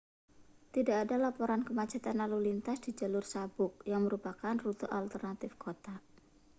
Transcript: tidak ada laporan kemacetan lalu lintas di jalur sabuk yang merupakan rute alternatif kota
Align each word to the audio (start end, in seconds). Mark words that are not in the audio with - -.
tidak 0.73 0.97
ada 1.05 1.15
laporan 1.25 1.61
kemacetan 1.67 2.15
lalu 2.25 2.37
lintas 2.49 2.77
di 2.85 2.91
jalur 2.99 3.21
sabuk 3.33 3.71
yang 3.91 4.01
merupakan 4.09 4.53
rute 4.63 4.87
alternatif 4.99 5.51
kota 5.63 5.93